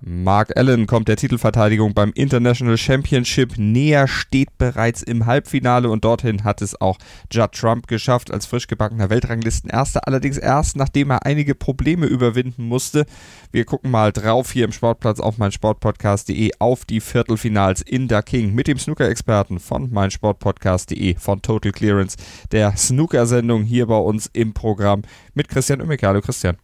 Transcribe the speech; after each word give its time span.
Mark 0.00 0.56
Allen 0.56 0.86
kommt 0.86 1.08
der 1.08 1.16
Titelverteidigung 1.16 1.92
beim 1.92 2.12
International 2.12 2.76
Championship 2.76 3.58
näher, 3.58 4.06
steht 4.06 4.56
bereits 4.56 5.02
im 5.02 5.26
Halbfinale 5.26 5.90
und 5.90 6.04
dorthin 6.04 6.44
hat 6.44 6.62
es 6.62 6.80
auch 6.80 6.98
Judd 7.32 7.52
Trump 7.52 7.88
geschafft 7.88 8.30
als 8.30 8.46
frisch 8.46 8.68
gebackener 8.68 9.10
Weltranglistenerster, 9.10 10.06
allerdings 10.06 10.38
erst 10.38 10.76
nachdem 10.76 11.10
er 11.10 11.26
einige 11.26 11.56
Probleme 11.56 12.06
überwinden 12.06 12.64
musste. 12.64 13.06
Wir 13.50 13.64
gucken 13.64 13.90
mal 13.90 14.12
drauf 14.12 14.52
hier 14.52 14.64
im 14.66 14.72
Sportplatz 14.72 15.18
auf 15.18 15.38
meinsportpodcast.de 15.38 16.52
auf 16.60 16.84
die 16.84 17.00
Viertelfinals 17.00 17.82
in 17.82 18.06
der 18.06 18.22
King 18.22 18.54
mit 18.54 18.68
dem 18.68 18.78
Snooker-Experten 18.78 19.58
von 19.58 19.90
meinsportpodcast.de 19.90 21.16
von 21.16 21.42
Total 21.42 21.72
Clearance, 21.72 22.16
der 22.52 22.76
Snooker-Sendung 22.76 23.64
hier 23.64 23.86
bei 23.86 23.98
uns 23.98 24.30
im 24.32 24.54
Programm 24.54 25.02
mit 25.34 25.48
Christian 25.48 25.80
Ummeke. 25.80 26.06
Hallo 26.06 26.20
Christian. 26.20 26.56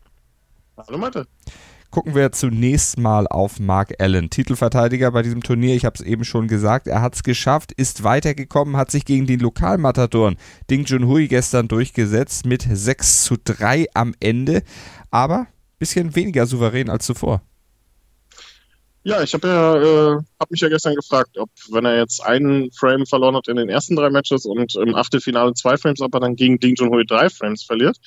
Hallo 0.76 0.98
Mathe 0.98 1.26
gucken 1.94 2.16
wir 2.16 2.32
zunächst 2.32 2.98
mal 2.98 3.28
auf 3.28 3.60
Mark 3.60 3.94
Allen, 4.00 4.28
Titelverteidiger 4.28 5.12
bei 5.12 5.22
diesem 5.22 5.44
Turnier. 5.44 5.76
Ich 5.76 5.84
habe 5.84 5.94
es 5.94 6.00
eben 6.00 6.24
schon 6.24 6.48
gesagt, 6.48 6.88
er 6.88 7.00
hat 7.00 7.14
es 7.14 7.22
geschafft, 7.22 7.70
ist 7.70 8.02
weitergekommen, 8.02 8.76
hat 8.76 8.90
sich 8.90 9.04
gegen 9.04 9.28
den 9.28 9.38
Lokalmatadoren 9.38 10.36
Ding 10.68 10.84
Junhui 10.86 11.28
gestern 11.28 11.68
durchgesetzt 11.68 12.46
mit 12.46 12.66
6 12.68 13.22
zu 13.22 13.36
3 13.36 13.86
am 13.94 14.12
Ende, 14.18 14.64
aber 15.12 15.46
bisschen 15.78 16.16
weniger 16.16 16.46
souverän 16.46 16.90
als 16.90 17.06
zuvor. 17.06 17.42
Ja, 19.04 19.22
ich 19.22 19.32
habe 19.32 19.46
ja, 19.46 19.76
äh, 19.76 20.20
hab 20.40 20.50
mich 20.50 20.62
ja 20.62 20.68
gestern 20.68 20.96
gefragt, 20.96 21.38
ob 21.38 21.50
wenn 21.70 21.84
er 21.84 21.96
jetzt 21.98 22.24
einen 22.24 22.72
Frame 22.72 23.06
verloren 23.06 23.36
hat 23.36 23.46
in 23.46 23.54
den 23.54 23.68
ersten 23.68 23.94
drei 23.94 24.10
Matches 24.10 24.46
und 24.46 24.74
im 24.74 24.96
Achtelfinale 24.96 25.54
zwei 25.54 25.76
Frames, 25.76 26.00
ob 26.00 26.12
er 26.12 26.20
dann 26.20 26.34
gegen 26.34 26.58
Ding 26.58 26.74
Junhui 26.74 27.06
drei 27.06 27.30
Frames 27.30 27.62
verliert. 27.62 27.98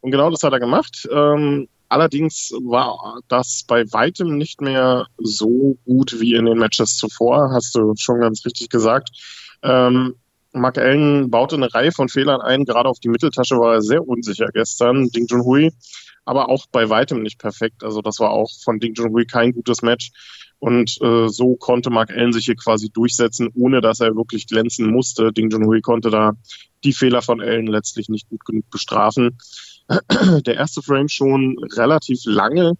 Und 0.00 0.12
genau 0.12 0.30
das 0.30 0.44
hat 0.44 0.52
er 0.52 0.60
gemacht. 0.60 1.08
Ähm, 1.10 1.68
Allerdings 1.92 2.52
war 2.64 3.20
das 3.28 3.64
bei 3.68 3.84
weitem 3.92 4.38
nicht 4.38 4.62
mehr 4.62 5.08
so 5.18 5.76
gut 5.84 6.18
wie 6.18 6.32
in 6.32 6.46
den 6.46 6.56
Matches 6.56 6.96
zuvor, 6.96 7.50
hast 7.52 7.74
du 7.74 7.92
schon 7.98 8.20
ganz 8.20 8.46
richtig 8.46 8.70
gesagt. 8.70 9.10
Ähm, 9.62 10.14
Mark 10.54 10.78
Allen 10.78 11.30
baute 11.30 11.56
eine 11.56 11.74
Reihe 11.74 11.92
von 11.92 12.08
Fehlern 12.08 12.40
ein, 12.40 12.64
gerade 12.64 12.88
auf 12.88 12.98
die 12.98 13.10
Mitteltasche 13.10 13.56
war 13.56 13.74
er 13.74 13.82
sehr 13.82 14.08
unsicher 14.08 14.46
gestern, 14.54 15.10
Ding 15.10 15.26
Junhui, 15.26 15.70
aber 16.24 16.48
auch 16.48 16.64
bei 16.72 16.88
weitem 16.88 17.20
nicht 17.20 17.38
perfekt. 17.38 17.84
Also 17.84 18.00
das 18.00 18.20
war 18.20 18.30
auch 18.30 18.48
von 18.64 18.80
Ding 18.80 18.94
Junhui 18.94 19.26
kein 19.26 19.52
gutes 19.52 19.82
Match. 19.82 20.12
Und 20.60 20.96
äh, 21.02 21.28
so 21.28 21.56
konnte 21.56 21.90
Mark 21.90 22.10
Allen 22.10 22.32
sich 22.32 22.46
hier 22.46 22.56
quasi 22.56 22.88
durchsetzen, 22.88 23.50
ohne 23.54 23.82
dass 23.82 24.00
er 24.00 24.16
wirklich 24.16 24.46
glänzen 24.46 24.90
musste. 24.90 25.30
Ding 25.30 25.50
Junhui 25.50 25.82
konnte 25.82 26.08
da 26.08 26.32
die 26.84 26.94
Fehler 26.94 27.20
von 27.20 27.42
Allen 27.42 27.66
letztlich 27.66 28.08
nicht 28.08 28.30
gut 28.30 28.46
genug 28.46 28.70
bestrafen. 28.70 29.36
der 30.46 30.54
erste 30.54 30.82
Frame 30.82 31.08
schon 31.08 31.56
relativ 31.76 32.20
lange. 32.24 32.74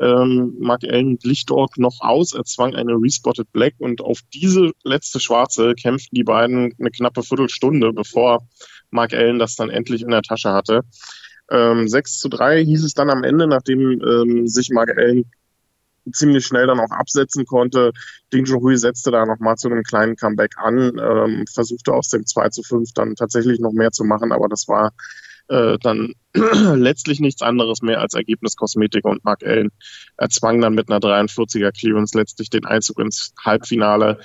Ähm, 0.00 0.54
Mark 0.60 0.84
Allen 0.84 1.18
glich 1.18 1.44
dort 1.46 1.76
noch 1.76 2.00
aus, 2.00 2.32
er 2.32 2.44
zwang 2.44 2.74
eine 2.74 2.92
Respotted 2.92 3.50
Black 3.52 3.74
und 3.78 4.00
auf 4.00 4.20
diese 4.32 4.70
letzte 4.84 5.18
Schwarze 5.18 5.74
kämpften 5.74 6.14
die 6.14 6.24
beiden 6.24 6.72
eine 6.78 6.90
knappe 6.90 7.22
Viertelstunde, 7.22 7.92
bevor 7.92 8.46
Mark 8.90 9.12
Allen 9.12 9.40
das 9.40 9.56
dann 9.56 9.70
endlich 9.70 10.02
in 10.02 10.10
der 10.10 10.22
Tasche 10.22 10.52
hatte. 10.52 10.82
Ähm, 11.50 11.88
6 11.88 12.18
zu 12.18 12.28
3 12.28 12.64
hieß 12.64 12.84
es 12.84 12.94
dann 12.94 13.10
am 13.10 13.24
Ende, 13.24 13.48
nachdem 13.48 14.00
ähm, 14.02 14.46
sich 14.46 14.70
Mark 14.70 14.96
Allen 14.96 15.24
ziemlich 16.12 16.46
schnell 16.46 16.66
dann 16.66 16.80
auch 16.80 16.90
absetzen 16.90 17.44
konnte. 17.44 17.92
Ding 18.32 18.44
Junhui 18.44 18.76
setzte 18.76 19.10
da 19.10 19.26
nochmal 19.26 19.56
zu 19.56 19.68
einem 19.68 19.82
kleinen 19.82 20.16
Comeback 20.16 20.56
an, 20.58 20.98
ähm, 20.98 21.44
versuchte 21.52 21.92
aus 21.92 22.08
dem 22.08 22.24
2 22.24 22.50
zu 22.50 22.62
5 22.62 22.92
dann 22.94 23.14
tatsächlich 23.14 23.60
noch 23.60 23.72
mehr 23.72 23.90
zu 23.90 24.04
machen, 24.04 24.32
aber 24.32 24.48
das 24.48 24.68
war 24.68 24.92
äh, 25.48 25.78
dann 25.80 26.12
letztlich 26.34 27.20
nichts 27.20 27.42
anderes 27.42 27.82
mehr 27.82 28.00
als 28.00 28.14
Ergebniskosmetik 28.14 29.04
und 29.04 29.24
Mark 29.24 29.44
Allen 29.44 29.70
erzwang 30.16 30.60
dann 30.60 30.74
mit 30.74 30.90
einer 30.90 31.00
43er 31.00 31.72
Clearance 31.72 32.16
letztlich 32.16 32.50
den 32.50 32.64
Einzug 32.64 32.98
ins 32.98 33.32
Halbfinale. 33.44 34.18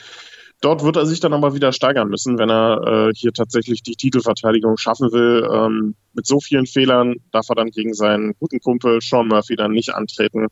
Dort 0.64 0.82
wird 0.82 0.96
er 0.96 1.06
sich 1.06 1.20
dann 1.20 1.34
aber 1.34 1.54
wieder 1.54 1.74
steigern 1.74 2.08
müssen, 2.08 2.38
wenn 2.38 2.50
er 2.50 3.10
äh, 3.10 3.12
hier 3.14 3.34
tatsächlich 3.34 3.84
die 3.84 3.98
Titelverteidigung 3.98 4.78
schaffen 4.78 5.12
will. 5.12 5.46
Ähm, 5.52 5.96
mit 6.14 6.26
so 6.26 6.40
vielen 6.40 6.68
Fehlern 6.68 7.16
darf 7.34 7.50
er 7.50 7.56
dann 7.56 7.70
gegen 7.70 7.94
seinen 7.94 8.34
guten 8.40 8.62
Kumpel 8.62 9.02
Sean 9.02 9.28
Murphy 9.28 9.58
dann 9.58 9.74
nicht 9.74 9.94
antreten. 9.94 10.48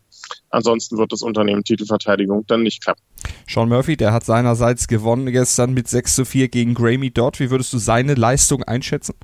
Ansonsten 0.50 0.98
wird 0.98 1.14
das 1.14 1.22
Unternehmen 1.22 1.64
Titelverteidigung 1.64 2.44
dann 2.48 2.64
nicht 2.64 2.84
klappen. 2.84 3.02
Sean 3.48 3.70
Murphy, 3.70 3.96
der 3.96 4.12
hat 4.12 4.26
seinerseits 4.26 4.90
gewonnen 4.90 5.32
gestern 5.32 5.74
mit 5.74 5.88
6 5.88 6.14
zu 6.14 6.26
4 6.26 6.50
gegen 6.50 6.74
Grammy 6.74 7.12
Dodd. 7.12 7.40
Wie 7.40 7.50
würdest 7.50 7.72
du 7.72 7.78
seine 7.78 8.16
Leistung 8.16 8.64
einschätzen? 8.64 9.16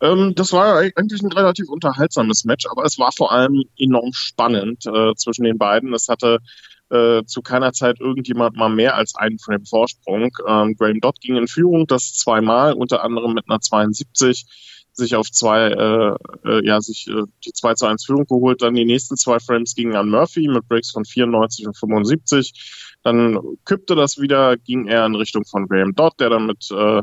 Ähm, 0.00 0.34
das 0.34 0.52
war 0.52 0.78
eigentlich 0.78 1.22
ein 1.22 1.32
relativ 1.32 1.68
unterhaltsames 1.68 2.44
Match, 2.44 2.66
aber 2.70 2.84
es 2.84 2.98
war 2.98 3.10
vor 3.12 3.32
allem 3.32 3.64
enorm 3.76 4.12
spannend 4.12 4.86
äh, 4.86 5.14
zwischen 5.16 5.44
den 5.44 5.58
beiden. 5.58 5.92
Es 5.94 6.08
hatte 6.08 6.38
äh, 6.90 7.24
zu 7.24 7.42
keiner 7.42 7.72
Zeit 7.72 8.00
irgendjemand 8.00 8.56
mal 8.56 8.68
mehr 8.68 8.94
als 8.94 9.14
einen 9.14 9.38
Frame 9.38 9.66
Vorsprung. 9.66 10.30
Ähm, 10.46 10.76
Graham 10.76 11.00
Dodd 11.00 11.20
ging 11.20 11.36
in 11.36 11.48
Führung, 11.48 11.86
das 11.86 12.14
zweimal, 12.14 12.72
unter 12.72 13.02
anderem 13.02 13.34
mit 13.34 13.44
einer 13.48 13.60
72 13.60 14.46
sich 14.98 15.14
auf 15.14 15.30
zwei, 15.30 15.68
äh, 15.68 16.48
äh, 16.48 16.66
ja, 16.66 16.80
sich 16.80 17.06
äh, 17.08 17.22
die 17.44 17.52
2 17.52 17.74
zu 17.74 17.86
1 17.86 18.04
Führung 18.04 18.26
geholt. 18.26 18.60
Dann 18.62 18.74
die 18.74 18.84
nächsten 18.84 19.16
zwei 19.16 19.38
Frames 19.38 19.74
gingen 19.74 19.96
an 19.96 20.10
Murphy 20.10 20.48
mit 20.48 20.68
Breaks 20.68 20.90
von 20.90 21.04
94 21.04 21.66
und 21.66 21.76
75. 21.76 22.96
Dann 23.04 23.38
kippte 23.64 23.94
das 23.94 24.18
wieder, 24.18 24.56
ging 24.56 24.86
er 24.86 25.06
in 25.06 25.14
Richtung 25.14 25.44
von 25.44 25.68
Graham 25.68 25.94
Dodd, 25.94 26.18
der 26.18 26.30
dann 26.30 26.46
mit 26.46 26.68
äh, 26.70 27.02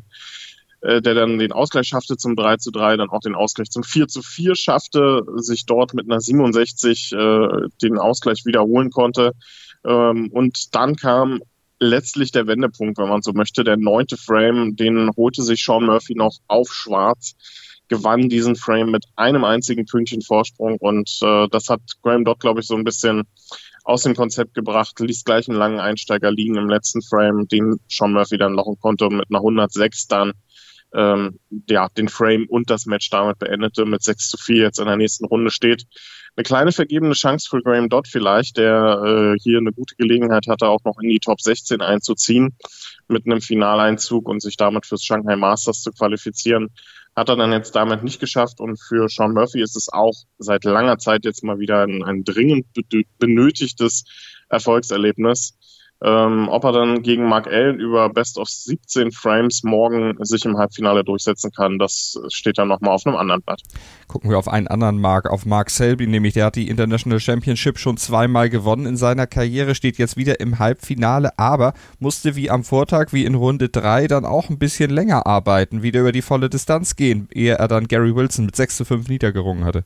der 0.86 1.16
dann 1.16 1.40
den 1.40 1.52
Ausgleich 1.52 1.88
schaffte 1.88 2.18
zum 2.18 2.36
3 2.36 2.58
zu 2.58 2.72
3, 2.72 2.98
dann 2.98 3.10
auch 3.10 3.22
den 3.22 3.36
Ausgleich 3.36 3.70
zum 3.70 3.84
4 3.84 4.08
zu 4.08 4.22
4 4.22 4.56
schaffte, 4.56 5.24
sich 5.38 5.66
dort 5.66 5.94
mit 5.94 6.06
einer 6.06 6.22
67 6.22 7.12
äh, 7.14 7.48
den 7.82 7.98
Ausgleich 7.98 8.46
wiederholen 8.46 8.92
konnte. 8.92 9.34
Ähm, 9.86 10.30
und 10.32 10.76
dann 10.76 10.96
kam 10.96 11.42
letztlich 11.80 12.32
der 12.32 12.48
Wendepunkt, 12.48 12.98
wenn 12.98 13.10
man 13.10 13.22
so 13.22 13.34
möchte, 13.34 13.64
der 13.64 13.78
neunte 13.78 14.18
Frame, 14.18 14.76
den 14.76 15.10
holte 15.16 15.44
sich 15.44 15.64
Sean 15.64 15.86
Murphy 15.86 16.16
noch 16.16 16.38
auf 16.48 16.72
schwarz, 16.72 17.34
gewann 17.88 18.30
diesen 18.30 18.56
Frame 18.56 18.92
mit 18.92 19.06
einem 19.16 19.44
einzigen 19.44 19.86
Pünktchen 19.86 20.22
Vorsprung. 20.22 20.78
Und 20.78 21.20
äh, 21.22 21.48
das 21.50 21.70
hat 21.70 21.82
Graham 22.02 22.26
Dodd, 22.26 22.40
glaube 22.40 22.62
ich, 22.62 22.68
so 22.68 22.76
ein 22.76 22.84
bisschen 22.84 23.24
aus 23.84 24.04
dem 24.04 24.16
Konzept 24.16 24.56
gebracht, 24.56 25.00
ließ 25.00 25.24
gleich 25.24 25.48
einen 25.48 25.60
langen 25.60 25.80
Einsteiger 25.80 26.32
liegen 26.32 26.58
im 26.58 26.70
letzten 26.70 27.04
Frame, 27.04 27.48
den 27.48 27.80
Sean 27.88 28.14
Murphy 28.14 28.38
dann 28.38 28.54
lochen 28.54 28.80
konnte 28.80 29.06
und 29.06 29.18
mit 29.18 29.28
einer 29.30 29.40
106 29.40 30.08
dann 30.08 30.34
ähm, 30.96 31.40
ja, 31.70 31.90
den 31.90 32.08
Frame 32.08 32.46
und 32.48 32.70
das 32.70 32.86
Match 32.86 33.10
damit 33.10 33.40
beendete, 33.40 33.86
mit 33.86 34.02
6 34.02 34.30
zu 34.30 34.38
4 34.38 34.64
jetzt 34.64 34.80
in 34.80 34.86
der 34.86 34.98
nächsten 34.98 35.26
Runde 35.26 35.52
steht. 35.52 35.86
Eine 36.36 36.44
kleine 36.44 36.72
vergebene 36.72 37.14
Chance 37.14 37.48
für 37.50 37.62
Graham 37.62 37.88
Dodd 37.88 38.08
vielleicht, 38.08 38.58
der 38.58 39.36
äh, 39.36 39.40
hier 39.42 39.58
eine 39.58 39.72
gute 39.72 39.96
Gelegenheit 39.96 40.48
hatte, 40.48 40.68
auch 40.68 40.84
noch 40.84 41.00
in 41.00 41.10
die 41.10 41.20
Top 41.20 41.40
16 41.40 41.82
einzuziehen 41.82 42.58
mit 43.08 43.26
einem 43.26 43.42
Finaleinzug 43.42 44.28
und 44.28 44.42
sich 44.42 44.58
damit 44.58 44.86
fürs 44.86 45.04
Shanghai 45.04 45.36
Masters 45.36 45.82
zu 45.82 45.92
qualifizieren. 45.92 46.70
Hat 47.16 47.30
er 47.30 47.38
dann 47.38 47.54
jetzt 47.54 47.76
damit 47.76 48.04
nicht 48.04 48.20
geschafft 48.20 48.60
und 48.60 48.78
für 48.78 49.08
Sean 49.08 49.34
Murphy 49.34 49.62
ist 49.62 49.78
es 49.78 49.88
auch 49.88 50.14
seit 50.38 50.66
langer 50.66 50.98
Zeit 50.98 51.24
jetzt 51.24 51.44
mal 51.44 51.60
wieder 51.60 51.84
ein, 51.84 52.04
ein 52.04 52.26
dringend 52.26 52.68
benötigtes 53.18 54.04
Erfolgserlebnis. 54.50 55.58
Ähm, 56.04 56.50
ob 56.50 56.66
er 56.66 56.74
dann 56.74 57.04
gegen 57.04 57.28
Mark 57.28 57.48
Allen 57.48 57.80
über 57.80 58.10
Best 58.10 58.38
of 58.38 58.50
17 58.50 59.12
Frames 59.12 59.64
morgen 59.64 60.18
sich 60.20 60.44
im 60.44 60.58
Halbfinale 60.58 61.06
durchsetzen 61.06 61.52
kann, 61.52 61.80
das 61.80 62.20
steht 62.28 62.58
dann 62.58 62.68
nochmal 62.68 62.92
auf 62.92 63.06
einem 63.06 63.16
anderen 63.16 63.42
Blatt. 63.42 63.62
Gucken 64.08 64.30
wir 64.30 64.38
auf 64.38 64.50
einen 64.50 64.68
anderen 64.68 65.00
Mark, 65.00 65.30
auf 65.30 65.46
Mark 65.46 65.70
Selby, 65.70 66.06
nämlich 66.06 66.34
der 66.34 66.46
hat 66.46 66.58
die 66.58 66.68
International 66.68 67.20
Championship 67.20 67.80
schon 67.80 67.96
zweimal 67.96 68.50
gewonnen 68.50 68.86
in 68.86 68.98
seiner 68.98 69.26
Karriere, 69.26 69.74
steht 69.74 69.98
jetzt 69.98 70.18
wieder 70.18 70.42
im 70.42 70.60
Halbfinale, 70.60 71.32
aber 71.40 71.74
musste 72.00 72.36
wie 72.36 72.50
am 72.50 72.66
Vortag, 72.66 73.14
wie 73.14 73.24
in 73.24 73.36
Runde 73.36 73.70
3, 73.70 74.08
dann 74.08 74.26
auch 74.26 74.50
ein 74.50 74.60
bisschen 74.60 74.90
länger 74.90 75.26
arbeiten, 75.26 75.82
wieder 75.82 76.02
über 76.02 76.12
die 76.12 76.22
volle 76.22 76.50
Distanz 76.50 76.98
gehen, 76.98 77.30
ehe 77.34 77.54
er 77.54 77.70
dann 77.70 77.88
Gary 77.88 78.14
Wilson 78.14 78.48
mit 78.48 78.56
6 78.58 78.78
zu 78.78 78.86
5 78.86 79.08
niedergerungen 79.08 79.64
hatte. 79.64 79.86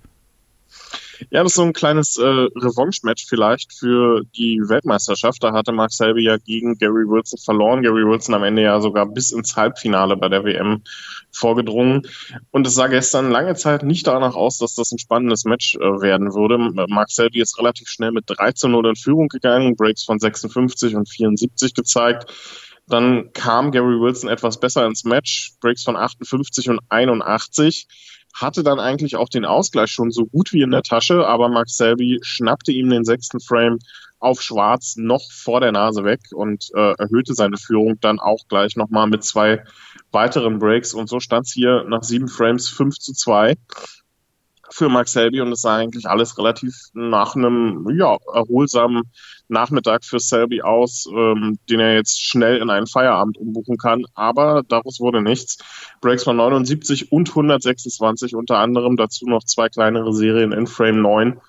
Ja, 1.29 1.43
das 1.43 1.51
ist 1.51 1.55
so 1.55 1.63
ein 1.63 1.73
kleines 1.73 2.17
äh, 2.17 2.23
Revanche-Match 2.23 3.25
vielleicht 3.27 3.73
für 3.73 4.23
die 4.35 4.61
Weltmeisterschaft. 4.65 5.43
Da 5.43 5.53
hatte 5.53 5.71
Mark 5.71 5.91
Selby 5.91 6.23
ja 6.23 6.37
gegen 6.37 6.77
Gary 6.77 7.07
Wilson 7.07 7.39
verloren. 7.39 7.81
Gary 7.83 8.05
Wilson 8.05 8.35
am 8.35 8.43
Ende 8.43 8.61
ja 8.61 8.79
sogar 8.79 9.05
bis 9.05 9.31
ins 9.31 9.55
Halbfinale 9.55 10.15
bei 10.17 10.29
der 10.29 10.43
WM 10.43 10.81
vorgedrungen. 11.31 12.03
Und 12.51 12.65
es 12.65 12.75
sah 12.75 12.87
gestern 12.87 13.31
lange 13.31 13.55
Zeit 13.55 13.83
nicht 13.83 14.07
danach 14.07 14.35
aus, 14.35 14.57
dass 14.57 14.75
das 14.75 14.91
ein 14.91 14.99
spannendes 14.99 15.45
Match 15.45 15.75
äh, 15.75 15.79
werden 15.79 16.33
würde. 16.33 16.57
Mark 16.87 17.11
Selby 17.11 17.41
ist 17.41 17.59
relativ 17.59 17.89
schnell 17.89 18.11
mit 18.11 18.25
13 18.27 18.71
0 18.71 18.87
in 18.87 18.95
Führung 18.95 19.27
gegangen, 19.27 19.75
Breaks 19.75 20.03
von 20.03 20.19
56 20.19 20.95
und 20.95 21.09
74 21.09 21.73
gezeigt. 21.73 22.31
Dann 22.87 23.31
kam 23.33 23.71
Gary 23.71 23.99
Wilson 23.99 24.29
etwas 24.29 24.59
besser 24.59 24.85
ins 24.85 25.03
Match, 25.03 25.53
Breaks 25.61 25.83
von 25.83 25.95
58 25.95 26.69
und 26.69 26.79
81 26.89 27.87
hatte 28.33 28.63
dann 28.63 28.79
eigentlich 28.79 29.15
auch 29.15 29.29
den 29.29 29.45
Ausgleich 29.45 29.91
schon 29.91 30.11
so 30.11 30.25
gut 30.25 30.53
wie 30.53 30.61
in 30.61 30.71
der 30.71 30.83
Tasche, 30.83 31.27
aber 31.27 31.49
Max 31.49 31.77
Selby 31.77 32.19
schnappte 32.21 32.71
ihm 32.71 32.89
den 32.89 33.05
sechsten 33.05 33.39
Frame 33.39 33.79
auf 34.19 34.41
Schwarz 34.41 34.95
noch 34.97 35.31
vor 35.31 35.61
der 35.61 35.71
Nase 35.71 36.03
weg 36.03 36.19
und 36.33 36.69
äh, 36.75 36.93
erhöhte 36.97 37.33
seine 37.33 37.57
Führung 37.57 37.99
dann 38.01 38.19
auch 38.19 38.47
gleich 38.49 38.75
nochmal 38.75 39.07
mit 39.07 39.23
zwei 39.23 39.63
weiteren 40.11 40.59
Breaks. 40.59 40.93
Und 40.93 41.07
so 41.07 41.19
stand 41.19 41.47
es 41.47 41.53
hier 41.53 41.85
nach 41.87 42.03
sieben 42.03 42.27
Frames 42.27 42.67
5 42.67 42.97
zu 42.99 43.13
2 43.13 43.55
für 44.71 44.89
Max 44.89 45.13
Selby 45.13 45.41
und 45.41 45.51
es 45.51 45.61
sah 45.61 45.77
eigentlich 45.77 46.07
alles 46.07 46.37
relativ 46.37 46.75
nach 46.93 47.35
einem 47.35 47.87
ja, 47.97 48.17
erholsamen 48.33 49.03
Nachmittag 49.47 50.05
für 50.05 50.19
Selby 50.19 50.61
aus, 50.61 51.07
ähm, 51.11 51.57
den 51.69 51.79
er 51.79 51.95
jetzt 51.95 52.21
schnell 52.21 52.57
in 52.57 52.69
einen 52.69 52.87
Feierabend 52.87 53.37
umbuchen 53.37 53.77
kann. 53.77 54.05
Aber 54.13 54.63
daraus 54.67 54.99
wurde 54.99 55.21
nichts. 55.21 55.57
Breaks 56.01 56.23
von 56.23 56.37
79 56.37 57.11
und 57.11 57.29
126 57.29 58.35
unter 58.35 58.57
anderem, 58.57 58.95
dazu 58.95 59.25
noch 59.25 59.43
zwei 59.43 59.69
kleinere 59.69 60.13
Serien 60.13 60.51
in 60.51 60.67
Frame 60.67 61.01
9 61.01 61.41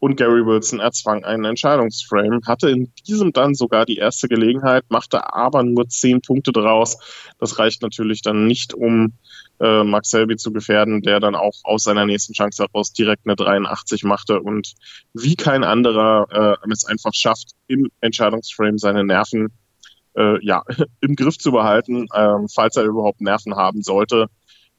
und 0.00 0.16
Gary 0.16 0.44
Wilson 0.44 0.80
erzwang 0.80 1.24
einen 1.24 1.44
Entscheidungsframe, 1.44 2.40
hatte 2.46 2.70
in 2.70 2.90
diesem 3.06 3.32
dann 3.32 3.54
sogar 3.54 3.84
die 3.84 3.98
erste 3.98 4.28
Gelegenheit, 4.28 4.84
machte 4.88 5.34
aber 5.34 5.62
nur 5.62 5.88
zehn 5.88 6.22
Punkte 6.22 6.52
draus. 6.52 6.96
Das 7.38 7.58
reicht 7.58 7.82
natürlich 7.82 8.22
dann 8.22 8.46
nicht, 8.46 8.74
um 8.74 9.12
äh, 9.60 9.84
Max 9.84 10.10
Selby 10.10 10.36
zu 10.36 10.52
gefährden, 10.52 11.02
der 11.02 11.20
dann 11.20 11.34
auch 11.34 11.54
aus 11.64 11.82
seiner 11.82 12.06
nächsten 12.06 12.32
Chance 12.32 12.64
heraus 12.64 12.92
direkt 12.92 13.26
eine 13.26 13.36
83 13.36 14.04
machte 14.04 14.40
und 14.40 14.74
wie 15.12 15.36
kein 15.36 15.64
anderer 15.64 16.58
äh, 16.64 16.70
es 16.72 16.84
einfach 16.84 17.12
schafft, 17.14 17.50
im 17.66 17.90
Entscheidungsframe 18.00 18.78
seine 18.78 19.04
Nerven 19.04 19.48
äh, 20.16 20.44
ja, 20.44 20.62
im 21.00 21.14
Griff 21.14 21.38
zu 21.38 21.52
behalten, 21.52 22.06
äh, 22.12 22.36
falls 22.52 22.76
er 22.76 22.84
überhaupt 22.84 23.20
Nerven 23.20 23.54
haben 23.54 23.82
sollte. 23.82 24.28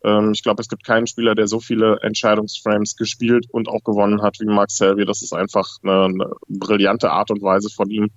Ähm, 0.03 0.31
ich 0.33 0.41
glaube, 0.41 0.61
es 0.61 0.67
gibt 0.67 0.83
keinen 0.83 1.07
Spieler, 1.07 1.35
der 1.35 1.47
so 1.47 1.59
viele 1.59 1.99
Entscheidungsframes 2.01 2.95
gespielt 2.95 3.45
und 3.51 3.69
auch 3.69 3.83
gewonnen 3.83 4.23
hat 4.23 4.39
wie 4.39 4.45
Max 4.45 4.77
Selby. 4.77 5.05
Das 5.05 5.21
ist 5.21 5.33
einfach 5.33 5.67
eine, 5.83 6.05
eine 6.05 6.31
brillante 6.47 7.11
Art 7.11 7.29
und 7.29 7.43
Weise 7.43 7.69
von 7.69 7.89
ihm, 7.91 8.09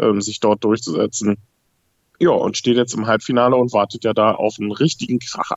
ähm, 0.00 0.20
sich 0.20 0.40
dort 0.40 0.64
durchzusetzen. 0.64 1.36
Ja, 2.18 2.30
und 2.30 2.56
steht 2.56 2.76
jetzt 2.76 2.94
im 2.94 3.06
Halbfinale 3.06 3.56
und 3.56 3.72
wartet 3.72 4.04
ja 4.04 4.12
da 4.12 4.32
auf 4.32 4.56
einen 4.58 4.72
richtigen 4.72 5.18
Kracher 5.20 5.56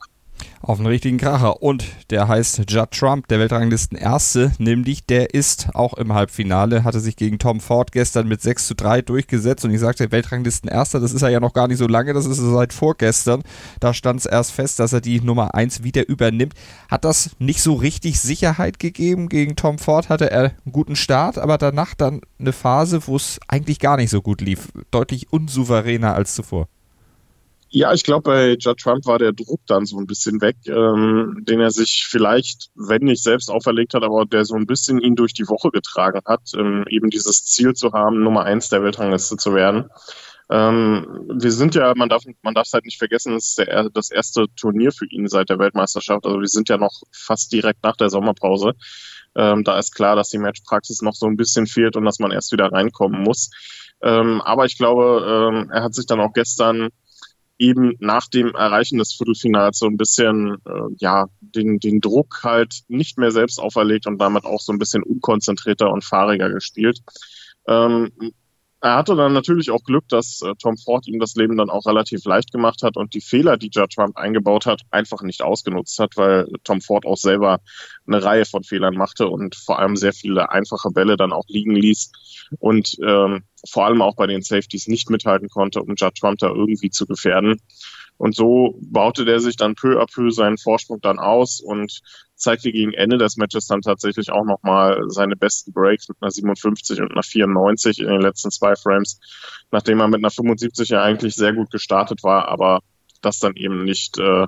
auf 0.61 0.79
einen 0.79 0.87
richtigen 0.87 1.17
Kracher. 1.17 1.61
Und 1.61 1.85
der 2.09 2.27
heißt 2.27 2.69
Judd 2.69 2.91
Trump, 2.91 3.27
der 3.27 3.39
Weltranglisten 3.39 3.97
Erste, 3.97 4.51
nämlich 4.57 5.05
der 5.05 5.33
ist 5.33 5.69
auch 5.73 5.93
im 5.95 6.13
Halbfinale, 6.13 6.83
hatte 6.83 6.99
sich 6.99 7.15
gegen 7.15 7.39
Tom 7.39 7.59
Ford 7.59 7.91
gestern 7.91 8.27
mit 8.27 8.41
6 8.41 8.67
zu 8.67 8.75
3 8.75 9.01
durchgesetzt. 9.01 9.65
Und 9.65 9.71
ich 9.71 9.79
sagte, 9.79 10.11
Weltranglisten 10.11 10.69
Erster, 10.69 10.99
das 10.99 11.13
ist 11.13 11.21
er 11.21 11.29
ja 11.29 11.39
noch 11.39 11.53
gar 11.53 11.67
nicht 11.67 11.77
so 11.77 11.87
lange, 11.87 12.13
das 12.13 12.25
ist 12.25 12.39
er 12.39 12.51
seit 12.51 12.73
vorgestern. 12.73 13.43
Da 13.79 13.93
stand 13.93 14.19
es 14.19 14.25
erst 14.25 14.51
fest, 14.51 14.79
dass 14.79 14.93
er 14.93 15.01
die 15.01 15.21
Nummer 15.21 15.55
1 15.55 15.83
wieder 15.83 16.07
übernimmt. 16.07 16.53
Hat 16.89 17.05
das 17.05 17.31
nicht 17.39 17.61
so 17.61 17.73
richtig 17.73 18.19
Sicherheit 18.19 18.79
gegeben? 18.79 19.29
Gegen 19.29 19.55
Tom 19.55 19.77
Ford 19.77 20.09
hatte 20.09 20.31
er 20.31 20.53
einen 20.63 20.71
guten 20.71 20.95
Start, 20.95 21.37
aber 21.37 21.57
danach 21.57 21.93
dann 21.93 22.21
eine 22.39 22.53
Phase, 22.53 23.07
wo 23.07 23.15
es 23.15 23.39
eigentlich 23.47 23.79
gar 23.79 23.97
nicht 23.97 24.09
so 24.09 24.21
gut 24.21 24.41
lief. 24.41 24.69
Deutlich 24.91 25.31
unsouveräner 25.31 26.15
als 26.15 26.35
zuvor. 26.35 26.67
Ja, 27.69 27.93
ich 27.93 28.03
glaube, 28.03 28.23
bei 28.23 28.55
Judd 28.57 28.79
Trump 28.79 29.05
war 29.05 29.19
der 29.19 29.33
Druck 29.33 29.59
dann 29.67 29.85
so 29.85 29.97
ein 29.97 30.07
bisschen 30.07 30.39
weg, 30.39 30.55
ähm, 30.67 31.43
den 31.47 31.59
er 31.59 31.71
sich 31.71 32.07
vielleicht, 32.09 32.69
wenn 32.75 33.03
nicht 33.03 33.21
selbst 33.21 33.49
auferlegt 33.49 33.93
hat, 33.93 34.03
aber 34.03 34.25
der 34.25 34.45
so 34.45 34.55
ein 34.55 34.65
bisschen 34.65 35.01
ihn 35.01 35.15
durch 35.15 35.33
die 35.33 35.47
Woche 35.47 35.71
getragen 35.71 36.21
hat, 36.25 36.41
ähm, 36.57 36.85
eben 36.89 37.09
dieses 37.09 37.43
Ziel 37.45 37.73
zu 37.73 37.91
haben, 37.91 38.23
Nummer 38.23 38.43
eins 38.43 38.69
der 38.69 38.83
Weltrangliste 38.83 39.35
zu 39.37 39.53
werden. 39.53 39.89
Ähm, 40.49 41.25
wir 41.33 41.51
sind 41.51 41.75
ja, 41.75 41.93
man 41.95 42.07
darf 42.07 42.23
man 42.43 42.53
darf 42.53 42.67
es 42.67 42.73
halt 42.73 42.85
nicht 42.85 42.99
vergessen, 42.99 43.35
es 43.35 43.49
ist 43.49 43.57
der, 43.57 43.89
das 43.89 44.11
erste 44.11 44.45
Turnier 44.55 44.91
für 44.91 45.07
ihn 45.07 45.27
seit 45.27 45.49
der 45.49 45.59
Weltmeisterschaft. 45.59 46.25
Also 46.25 46.39
wir 46.39 46.47
sind 46.47 46.69
ja 46.69 46.77
noch 46.77 47.01
fast 47.11 47.51
direkt 47.51 47.83
nach 47.83 47.95
der 47.97 48.09
Sommerpause. 48.09 48.73
Ähm, 49.35 49.63
da 49.63 49.77
ist 49.79 49.93
klar, 49.93 50.15
dass 50.15 50.29
die 50.29 50.37
Matchpraxis 50.37 51.01
noch 51.01 51.15
so 51.15 51.25
ein 51.25 51.35
bisschen 51.35 51.67
fehlt 51.67 51.95
und 51.97 52.05
dass 52.05 52.19
man 52.19 52.31
erst 52.31 52.51
wieder 52.51 52.71
reinkommen 52.71 53.21
muss. 53.23 53.49
Ähm, 54.01 54.41
aber 54.41 54.65
ich 54.65 54.77
glaube, 54.77 55.51
ähm, 55.51 55.69
er 55.71 55.83
hat 55.83 55.95
sich 55.95 56.05
dann 56.05 56.19
auch 56.19 56.31
gestern 56.33 56.89
eben 57.57 57.93
nach 57.99 58.27
dem 58.27 58.53
Erreichen 58.53 58.97
des 58.97 59.13
Viertelfinals 59.13 59.79
so 59.79 59.85
ein 59.87 59.97
bisschen, 59.97 60.57
äh, 60.65 60.95
ja, 60.97 61.27
den, 61.39 61.79
den 61.79 62.01
Druck 62.01 62.41
halt 62.43 62.81
nicht 62.87 63.17
mehr 63.17 63.31
selbst 63.31 63.59
auferlegt 63.59 64.07
und 64.07 64.17
damit 64.17 64.45
auch 64.45 64.59
so 64.59 64.73
ein 64.73 64.79
bisschen 64.79 65.03
unkonzentrierter 65.03 65.91
und 65.91 66.03
fahriger 66.03 66.49
gespielt. 66.49 66.99
Ähm, 67.67 68.11
er 68.85 68.97
hatte 68.97 69.15
dann 69.15 69.33
natürlich 69.33 69.71
auch 69.71 69.83
Glück, 69.83 70.07
dass 70.09 70.41
äh, 70.43 70.53
Tom 70.61 70.77
Ford 70.77 71.07
ihm 71.07 71.19
das 71.19 71.33
Leben 71.33 71.57
dann 71.57 71.71
auch 71.71 71.87
relativ 71.87 72.23
leicht 72.25 72.51
gemacht 72.51 72.83
hat 72.83 72.97
und 72.97 73.15
die 73.15 73.21
Fehler, 73.21 73.57
die 73.57 73.71
Judd 73.73 73.91
Trump 73.91 74.15
eingebaut 74.15 74.67
hat, 74.67 74.83
einfach 74.91 75.23
nicht 75.23 75.41
ausgenutzt 75.41 75.97
hat, 75.97 76.17
weil 76.17 76.47
Tom 76.63 76.81
Ford 76.81 77.03
auch 77.03 77.17
selber 77.17 77.61
eine 78.05 78.23
Reihe 78.23 78.45
von 78.45 78.63
Fehlern 78.63 78.95
machte 78.95 79.27
und 79.27 79.55
vor 79.55 79.79
allem 79.79 79.95
sehr 79.95 80.13
viele 80.13 80.51
einfache 80.51 80.91
Bälle 80.91 81.17
dann 81.17 81.33
auch 81.33 81.45
liegen 81.47 81.75
ließ 81.75 82.11
und 82.59 82.95
ähm, 83.03 83.45
vor 83.67 83.85
allem 83.85 84.03
auch 84.03 84.15
bei 84.15 84.27
den 84.27 84.43
Safeties 84.43 84.87
nicht 84.87 85.09
mithalten 85.09 85.49
konnte, 85.49 85.81
um 85.81 85.95
Judd 85.95 86.13
Trump 86.19 86.37
da 86.37 86.49
irgendwie 86.49 86.91
zu 86.91 87.07
gefährden. 87.07 87.59
Und 88.17 88.35
so 88.35 88.77
baute 88.81 89.25
der 89.25 89.39
sich 89.39 89.57
dann 89.57 89.75
peu 89.75 90.01
à 90.01 90.05
peu 90.11 90.29
seinen 90.29 90.57
Vorsprung 90.57 91.01
dann 91.01 91.19
aus 91.19 91.59
und 91.59 92.01
zeigte 92.35 92.71
gegen 92.71 92.93
Ende 92.93 93.17
des 93.17 93.37
Matches 93.37 93.67
dann 93.67 93.81
tatsächlich 93.81 94.31
auch 94.31 94.45
nochmal 94.45 95.03
seine 95.07 95.35
besten 95.35 95.73
Breaks 95.73 96.07
mit 96.09 96.17
einer 96.21 96.31
57 96.31 97.01
und 97.01 97.11
einer 97.11 97.23
94 97.23 97.99
in 97.99 98.07
den 98.07 98.21
letzten 98.21 98.51
zwei 98.51 98.75
Frames, 98.75 99.19
nachdem 99.71 99.99
er 99.99 100.07
mit 100.07 100.19
einer 100.19 100.31
75 100.31 100.89
ja 100.89 101.01
eigentlich 101.01 101.35
sehr 101.35 101.53
gut 101.53 101.71
gestartet 101.71 102.23
war, 102.23 102.47
aber 102.47 102.81
das 103.21 103.39
dann 103.39 103.55
eben 103.55 103.83
nicht 103.83 104.17
äh, 104.17 104.45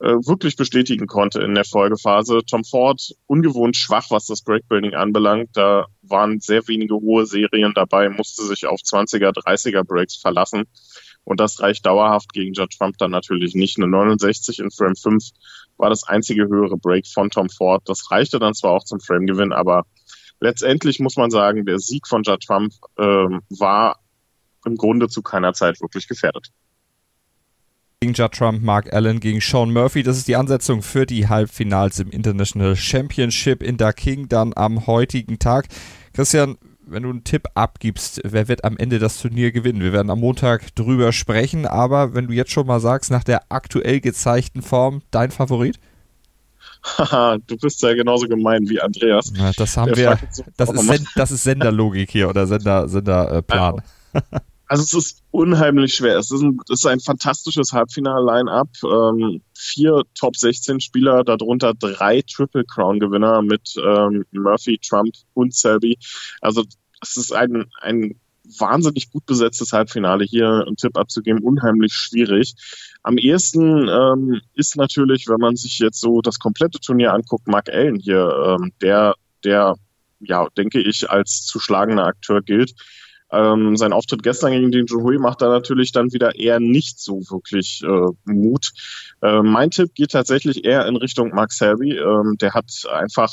äh, 0.00 0.16
wirklich 0.26 0.56
bestätigen 0.56 1.06
konnte 1.06 1.40
in 1.40 1.54
der 1.54 1.64
Folgephase. 1.64 2.40
Tom 2.44 2.64
Ford 2.64 3.00
ungewohnt 3.26 3.76
schwach, 3.76 4.06
was 4.10 4.26
das 4.26 4.42
Breakbuilding 4.42 4.94
anbelangt. 4.94 5.50
Da 5.54 5.86
waren 6.02 6.40
sehr 6.40 6.66
wenige 6.68 6.94
hohe 6.94 7.26
Serien 7.26 7.72
dabei, 7.74 8.08
musste 8.08 8.44
sich 8.44 8.66
auf 8.66 8.80
20er, 8.80 9.30
30er 9.30 9.84
Breaks 9.84 10.16
verlassen. 10.16 10.64
Und 11.24 11.40
das 11.40 11.60
reicht 11.60 11.86
dauerhaft 11.86 12.32
gegen 12.32 12.52
Judge 12.52 12.76
Trump 12.78 12.98
dann 12.98 13.10
natürlich 13.10 13.54
nicht. 13.54 13.78
Eine 13.78 13.88
69 13.88 14.58
in 14.58 14.70
Frame 14.70 14.96
5 14.96 15.24
war 15.78 15.90
das 15.90 16.04
einzige 16.04 16.46
höhere 16.46 16.76
Break 16.76 17.06
von 17.06 17.30
Tom 17.30 17.48
Ford. 17.48 17.82
Das 17.86 18.10
reichte 18.10 18.38
dann 18.38 18.54
zwar 18.54 18.72
auch 18.72 18.84
zum 18.84 19.00
Frame-Gewinn, 19.00 19.52
aber 19.52 19.84
letztendlich 20.40 21.00
muss 21.00 21.16
man 21.16 21.30
sagen, 21.30 21.64
der 21.64 21.78
Sieg 21.78 22.06
von 22.06 22.22
Judge 22.22 22.46
Trump 22.46 22.72
ähm, 22.98 23.40
war 23.48 23.98
im 24.64 24.76
Grunde 24.76 25.08
zu 25.08 25.22
keiner 25.22 25.52
Zeit 25.52 25.80
wirklich 25.80 26.08
gefährdet. 26.08 26.50
Gegen 28.00 28.14
Judd 28.14 28.32
Trump, 28.32 28.62
Mark 28.62 28.92
Allen 28.92 29.18
gegen 29.18 29.40
Sean 29.40 29.72
Murphy. 29.72 30.02
Das 30.02 30.18
ist 30.18 30.28
die 30.28 30.36
Ansetzung 30.36 30.82
für 30.82 31.06
die 31.06 31.28
Halbfinals 31.28 32.00
im 32.00 32.10
International 32.10 32.76
Championship 32.76 33.62
in 33.62 33.78
King 33.96 34.28
dann 34.28 34.52
am 34.54 34.86
heutigen 34.86 35.38
Tag. 35.38 35.68
Christian, 36.12 36.58
wenn 36.94 37.02
du 37.02 37.10
einen 37.10 37.24
Tipp 37.24 37.48
abgibst, 37.54 38.20
wer 38.24 38.48
wird 38.48 38.64
am 38.64 38.76
Ende 38.76 38.98
das 38.98 39.20
Turnier 39.20 39.52
gewinnen? 39.52 39.80
Wir 39.80 39.92
werden 39.92 40.10
am 40.10 40.20
Montag 40.20 40.74
drüber 40.74 41.12
sprechen, 41.12 41.66
aber 41.66 42.14
wenn 42.14 42.28
du 42.28 42.32
jetzt 42.32 42.52
schon 42.52 42.66
mal 42.66 42.80
sagst, 42.80 43.10
nach 43.10 43.24
der 43.24 43.42
aktuell 43.50 44.00
gezeigten 44.00 44.62
Form, 44.62 45.02
dein 45.10 45.30
Favorit? 45.30 45.78
Haha, 46.84 47.38
du 47.46 47.56
bist 47.56 47.82
ja 47.82 47.94
genauso 47.94 48.28
gemein 48.28 48.68
wie 48.68 48.80
Andreas. 48.80 49.32
Ja, 49.36 49.52
das 49.56 49.76
haben 49.76 49.92
Der 49.94 49.96
wir, 49.96 50.18
das 50.56 50.70
ist, 50.70 50.86
Send, 50.86 51.08
das 51.16 51.30
ist 51.30 51.42
Senderlogik 51.42 52.10
hier 52.10 52.28
oder 52.28 52.46
Sender, 52.46 52.88
Senderplan. 52.88 53.82
Äh, 54.12 54.20
also 54.66 54.82
es 54.82 54.92
ist 54.92 55.22
unheimlich 55.30 55.94
schwer. 55.94 56.18
Es 56.18 56.30
ist 56.30 56.42
ein, 56.42 56.58
es 56.68 56.80
ist 56.80 56.86
ein 56.86 57.00
fantastisches 57.00 57.72
Halbfinal-Line-Up. 57.72 58.68
Ähm, 58.84 59.40
vier 59.54 60.02
Top 60.14 60.36
16 60.36 60.80
Spieler, 60.80 61.24
darunter 61.24 61.72
drei 61.74 62.22
Triple 62.22 62.64
Crown-Gewinner 62.64 63.40
mit 63.42 63.74
ähm, 63.82 64.26
Murphy, 64.32 64.78
Trump 64.78 65.14
und 65.32 65.54
Selby. 65.54 65.98
Also 66.42 66.64
es 67.04 67.16
ist 67.16 67.32
ein, 67.32 67.66
ein 67.80 68.14
wahnsinnig 68.58 69.10
gut 69.10 69.24
besetztes 69.26 69.72
Halbfinale 69.72 70.24
hier 70.24 70.64
einen 70.66 70.76
Tipp 70.76 70.96
abzugeben, 70.96 71.42
unheimlich 71.42 71.94
schwierig. 71.94 72.54
Am 73.02 73.18
ehesten 73.18 73.88
ähm, 73.88 74.40
ist 74.54 74.76
natürlich, 74.76 75.28
wenn 75.28 75.40
man 75.40 75.56
sich 75.56 75.78
jetzt 75.78 76.00
so 76.00 76.20
das 76.20 76.38
komplette 76.38 76.80
Turnier 76.80 77.12
anguckt, 77.12 77.48
Mark 77.48 77.68
Allen 77.70 77.96
hier, 77.96 78.58
ähm, 78.60 78.72
der, 78.80 79.14
der, 79.44 79.76
ja, 80.20 80.46
denke 80.56 80.80
ich, 80.80 81.08
als 81.08 81.44
zu 81.44 81.58
schlagender 81.58 82.06
Akteur 82.06 82.42
gilt. 82.42 82.74
Ähm, 83.32 83.76
sein 83.76 83.92
Auftritt 83.92 84.22
gestern 84.22 84.52
gegen 84.52 84.70
den 84.70 84.86
Juhui 84.86 85.18
macht 85.18 85.42
da 85.42 85.48
natürlich 85.48 85.90
dann 85.92 86.12
wieder 86.12 86.36
eher 86.36 86.60
nicht 86.60 87.00
so 87.00 87.20
wirklich 87.30 87.82
äh, 87.82 88.12
Mut. 88.24 88.70
Äh, 89.22 89.42
mein 89.42 89.70
Tipp 89.70 89.94
geht 89.94 90.12
tatsächlich 90.12 90.64
eher 90.64 90.86
in 90.86 90.96
Richtung 90.96 91.30
Max 91.30 91.56
Selby. 91.58 91.96
Ähm, 91.96 92.36
der 92.40 92.52
hat 92.52 92.70
einfach 92.92 93.32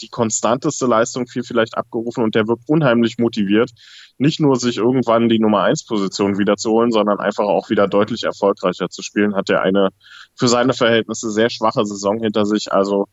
die 0.00 0.08
konstanteste 0.08 0.86
Leistung 0.86 1.26
viel 1.26 1.44
vielleicht 1.44 1.76
abgerufen 1.76 2.24
und 2.24 2.34
der 2.34 2.48
wirkt 2.48 2.68
unheimlich 2.68 3.18
motiviert, 3.18 3.70
nicht 4.18 4.40
nur 4.40 4.56
sich 4.56 4.78
irgendwann 4.78 5.28
die 5.28 5.38
Nummer 5.38 5.62
eins 5.62 5.84
Position 5.84 6.38
wiederzuholen, 6.38 6.90
sondern 6.90 7.20
einfach 7.20 7.44
auch 7.44 7.70
wieder 7.70 7.86
deutlich 7.86 8.24
erfolgreicher 8.24 8.88
zu 8.88 9.02
spielen. 9.02 9.36
Hat 9.36 9.48
er 9.50 9.62
eine 9.62 9.90
für 10.34 10.48
seine 10.48 10.72
Verhältnisse 10.72 11.30
sehr 11.30 11.50
schwache 11.50 11.84
Saison 11.84 12.20
hinter 12.20 12.44
sich. 12.44 12.72
Also 12.72 13.06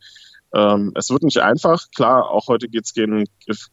ähm, 0.53 0.91
es 0.95 1.09
wird 1.09 1.23
nicht 1.23 1.39
einfach. 1.39 1.85
Klar, 1.95 2.29
auch 2.29 2.47
heute 2.47 2.67
geht's 2.67 2.93
gegen, 2.93 3.25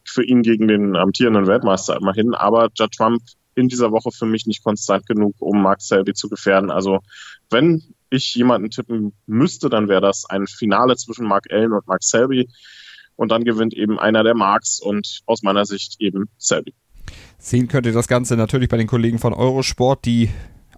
für 0.05 0.23
ihn 0.23 0.41
gegen 0.41 0.67
den 0.67 0.95
amtierenden 0.95 1.47
Weltmeister 1.47 1.97
immerhin, 1.97 2.33
aber 2.33 2.69
Judd 2.75 2.91
Trump 2.95 3.21
in 3.55 3.69
dieser 3.69 3.91
Woche 3.91 4.11
für 4.11 4.25
mich 4.25 4.45
nicht 4.47 4.63
konstant 4.63 5.05
genug, 5.05 5.35
um 5.39 5.61
Mark 5.61 5.81
Selby 5.81 6.13
zu 6.13 6.27
gefährden. 6.29 6.71
Also 6.71 6.99
wenn 7.49 7.83
ich 8.09 8.35
jemanden 8.35 8.69
tippen 8.69 9.13
müsste, 9.25 9.69
dann 9.69 9.87
wäre 9.87 10.01
das 10.01 10.25
ein 10.25 10.47
Finale 10.47 10.95
zwischen 10.95 11.25
Mark 11.25 11.45
Allen 11.51 11.73
und 11.73 11.87
Mark 11.87 12.03
Selby. 12.03 12.49
Und 13.15 13.31
dann 13.31 13.43
gewinnt 13.43 13.73
eben 13.73 13.99
einer 13.99 14.23
der 14.23 14.35
Marks 14.35 14.79
und 14.79 15.21
aus 15.25 15.43
meiner 15.43 15.65
Sicht 15.65 15.95
eben 15.99 16.29
Selby. 16.37 16.73
Sehen 17.37 17.67
könnt 17.67 17.85
ihr 17.85 17.93
das 17.93 18.07
Ganze 18.07 18.37
natürlich 18.37 18.69
bei 18.69 18.77
den 18.77 18.87
Kollegen 18.87 19.19
von 19.19 19.33
Eurosport, 19.33 20.05
die 20.05 20.29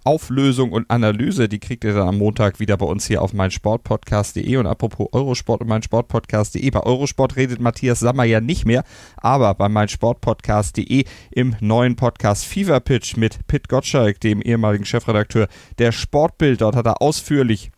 Auflösung 0.05 0.71
und 0.71 0.89
Analyse, 0.91 1.49
die 1.49 1.57
kriegt 1.57 1.83
ihr 1.83 1.95
dann 1.95 2.07
am 2.07 2.19
Montag 2.19 2.59
wieder 2.59 2.77
bei 2.77 2.85
uns 2.85 3.07
hier 3.07 3.23
auf 3.23 3.33
meinsportpodcast.de. 3.33 4.55
Und 4.57 4.67
apropos 4.67 5.07
Eurosport 5.11 5.61
und 5.61 5.67
meinsportpodcast.de, 5.67 6.69
bei 6.69 6.79
Eurosport 6.79 7.35
redet 7.35 7.59
Matthias 7.59 8.01
Sammer 8.01 8.23
ja 8.23 8.39
nicht 8.39 8.65
mehr, 8.65 8.83
aber 9.17 9.55
bei 9.55 9.67
meinsportpodcast.de 9.67 11.05
im 11.31 11.55
neuen 11.59 11.95
Podcast 11.95 12.45
Fever 12.45 12.79
Pitch 12.81 13.17
mit 13.17 13.47
Pit 13.47 13.67
Gottschalk, 13.67 14.19
dem 14.19 14.43
ehemaligen 14.43 14.85
Chefredakteur 14.85 15.47
der 15.79 15.91
Sportbild. 15.91 16.61
Dort 16.61 16.75
hat 16.75 16.85
er 16.85 17.01
ausführlich 17.01 17.71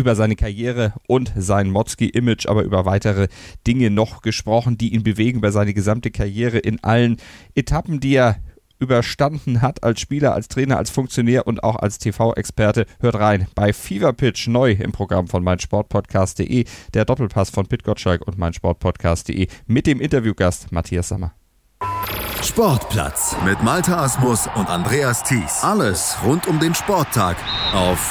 über 0.00 0.16
seine 0.16 0.34
Karriere 0.34 0.94
und 1.06 1.32
sein 1.36 1.70
Motzki-Image, 1.70 2.46
aber 2.46 2.62
über 2.62 2.84
weitere 2.84 3.28
Dinge 3.66 3.90
noch 3.90 4.22
gesprochen, 4.22 4.78
die 4.78 4.94
ihn 4.94 5.02
bewegen 5.02 5.38
über 5.38 5.52
seine 5.52 5.74
gesamte 5.74 6.10
Karriere 6.10 6.58
in 6.58 6.82
allen 6.82 7.18
Etappen, 7.54 8.00
die 8.00 8.14
er 8.14 8.36
überstanden 8.78 9.60
hat 9.60 9.84
als 9.84 10.00
Spieler, 10.00 10.34
als 10.34 10.48
Trainer, 10.48 10.78
als 10.78 10.90
Funktionär 10.90 11.46
und 11.46 11.62
auch 11.62 11.76
als 11.76 11.98
TV-Experte. 11.98 12.86
Hört 12.98 13.16
rein 13.16 13.46
bei 13.54 13.72
Fever 13.72 14.14
Pitch 14.14 14.48
neu 14.48 14.72
im 14.72 14.90
Programm 14.90 15.28
von 15.28 15.44
meinsportpodcast.de, 15.44 16.64
der 16.94 17.04
Doppelpass 17.04 17.50
von 17.50 17.66
Pit 17.66 17.84
Gottschalk 17.84 18.26
und 18.26 18.38
meinsportpodcast.de 18.38 19.48
mit 19.66 19.86
dem 19.86 20.00
Interviewgast 20.00 20.72
Matthias 20.72 21.08
Sammer. 21.08 21.34
Sportplatz 22.42 23.36
mit 23.44 23.62
Malta 23.62 24.02
Asmus 24.02 24.48
und 24.54 24.68
Andreas 24.70 25.22
Thies. 25.22 25.62
Alles 25.62 26.16
rund 26.24 26.46
um 26.46 26.58
den 26.58 26.74
Sporttag 26.74 27.36
auf 27.74 28.10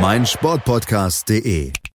meinsportpodcast.de. 0.00 1.78